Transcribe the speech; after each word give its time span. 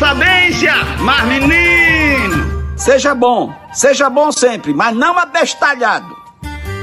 sabência, 0.00 0.72
mas 1.00 1.26
menino! 1.26 2.74
Seja 2.74 3.14
bom, 3.14 3.54
seja 3.70 4.08
bom 4.08 4.32
sempre, 4.32 4.72
mas 4.72 4.96
não 4.96 5.18
abestalhado. 5.18 6.16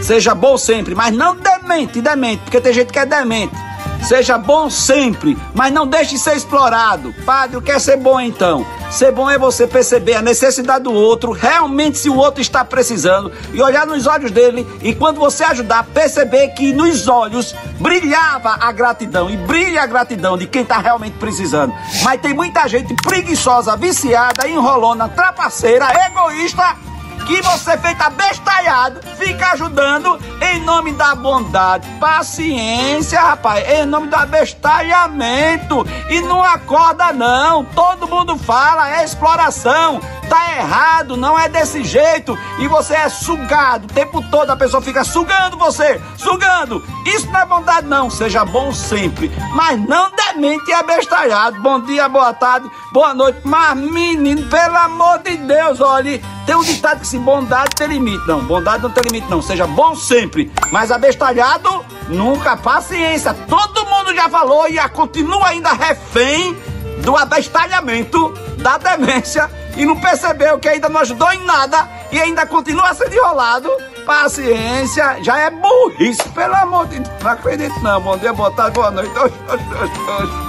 Seja 0.04 0.36
bom 0.36 0.56
sempre, 0.56 0.94
mas 0.94 1.12
não 1.16 1.36
demente, 1.36 2.00
demente, 2.00 2.44
porque 2.44 2.62
tem 2.62 2.72
gente 2.72 2.94
que 2.94 3.00
é 3.00 3.08
demente. 3.08 3.56
Seja 4.04 4.38
bom 4.38 4.70
sempre, 4.70 5.36
mas 5.56 5.74
não 5.74 5.88
deixe 5.88 6.12
de 6.12 6.20
ser 6.20 6.38
explorado. 6.38 7.12
Padre, 7.26 7.58
o 7.58 7.62
que 7.62 7.72
é 7.72 7.80
ser 7.80 7.98
bom 7.98 8.20
então? 8.20 8.64
Ser 8.90 9.12
bom 9.12 9.30
é 9.30 9.38
você 9.38 9.68
perceber 9.68 10.16
a 10.16 10.22
necessidade 10.22 10.86
do 10.86 10.94
outro, 10.94 11.32
realmente 11.32 11.98
se 11.98 12.10
o 12.10 12.16
outro 12.16 12.42
está 12.42 12.64
precisando, 12.64 13.32
e 13.54 13.62
olhar 13.62 13.86
nos 13.86 14.08
olhos 14.08 14.32
dele, 14.32 14.66
e 14.82 14.96
quando 14.96 15.20
você 15.20 15.44
ajudar, 15.44 15.84
perceber 15.94 16.50
que 16.50 16.72
nos 16.72 17.08
olhos 17.08 17.54
brilhava 17.80 18.58
a 18.60 18.72
gratidão, 18.72 19.30
e 19.30 19.36
brilha 19.36 19.84
a 19.84 19.86
gratidão 19.86 20.38
de 20.38 20.48
quem 20.48 20.62
está 20.62 20.80
realmente 20.80 21.18
precisando. 21.18 21.74
Mas 22.02 22.22
tem 22.22 22.34
muita 22.34 22.68
gente 22.68 22.96
preguiçosa, 22.96 23.76
viciada, 23.76 24.48
enrolona, 24.48 25.10
trapaceira, 25.10 25.88
egoísta 26.08 26.87
que 27.28 27.42
você 27.42 27.78
feita 27.78 28.10
bestalhado, 28.10 29.02
fica 29.18 29.52
ajudando 29.52 30.18
em 30.42 30.62
nome 30.62 30.94
da 30.94 31.14
bondade, 31.14 31.86
paciência, 32.00 33.20
rapaz, 33.20 33.68
em 33.70 33.86
nome 33.86 34.08
do 34.08 34.16
abestalhamento. 34.16 35.86
E 36.10 36.22
não 36.22 36.42
acorda 36.42 37.12
não, 37.12 37.66
todo 37.66 38.08
mundo 38.08 38.38
fala, 38.38 38.90
é 38.98 39.04
exploração. 39.04 40.00
Tá 40.30 40.58
errado, 40.58 41.16
não 41.16 41.40
é 41.40 41.48
desse 41.48 41.84
jeito. 41.84 42.38
E 42.60 42.68
você 42.68 42.96
é 42.96 43.10
sugado 43.10 43.86
o 43.86 43.94
tempo 43.94 44.22
todo, 44.30 44.50
a 44.50 44.58
pessoa 44.58 44.82
fica 44.82 45.04
sugando 45.04 45.58
você, 45.58 46.02
sugando. 46.18 46.84
Isso 47.06 47.30
não 47.32 47.40
é 47.40 47.46
bondade, 47.46 47.88
não. 47.88 48.10
Seja 48.10 48.44
bom 48.44 48.74
sempre, 48.74 49.32
mas 49.54 49.80
não 49.80 50.12
demente 50.12 50.70
e 50.70 50.74
abestalhado. 50.74 51.62
Bom 51.62 51.80
dia, 51.82 52.10
boa 52.10 52.34
tarde, 52.34 52.70
boa 52.92 53.14
noite. 53.14 53.40
Mas, 53.44 53.78
menino, 53.78 54.50
pelo 54.50 54.78
amor 54.78 55.20
de 55.20 55.38
Deus, 55.38 55.80
olhe, 55.80 56.22
tem 56.48 56.56
um 56.56 56.64
ditado 56.64 57.02
que 57.02 57.08
se 57.08 57.20
bondade 57.20 57.76
tem 57.76 57.88
limite. 57.88 58.26
Não, 58.26 58.40
bondade 58.40 58.82
não 58.82 58.90
tem 58.90 59.04
limite, 59.04 59.30
não. 59.30 59.42
Seja 59.42 59.68
bom 59.68 59.94
sempre, 59.96 60.50
mas 60.72 60.90
abestalhado 60.92 61.86
nunca. 62.08 62.56
Paciência, 62.56 63.34
todo 63.34 63.86
mundo 63.86 64.16
já 64.16 64.30
falou 64.30 64.68
e 64.68 64.80
continua 64.90 65.50
ainda 65.50 65.74
refém 65.74 66.58
do 67.04 67.16
abestalhamento, 67.18 68.34
da 68.58 68.78
demência 68.78 69.52
e 69.76 69.86
não 69.86 70.00
percebeu 70.00 70.58
que 70.58 70.70
ainda 70.70 70.90
não 70.90 71.02
ajudou 71.02 71.32
em 71.34 71.44
nada 71.44 71.88
e 72.12 72.20
ainda 72.20 72.46
continua 72.46 72.94
sendo 72.94 73.14
enrolado. 73.14 73.70
Paciência, 74.06 75.22
já 75.22 75.38
é 75.38 75.50
burrice, 75.50 76.24
pelo 76.30 76.56
amor 76.56 76.88
de 76.88 77.00
Deus. 77.00 77.24
Não 77.24 77.32
acredito 77.32 77.78
não. 77.82 78.00
Bom 78.00 78.18
dia, 78.18 78.32
boa 78.32 78.52
tarde, 78.52 78.74
boa 78.76 78.90
noite. 78.90 79.12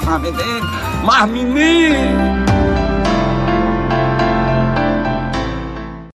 Mas 0.05 0.21
menino, 0.21 0.71
mas 1.03 1.29
menino. 1.29 2.58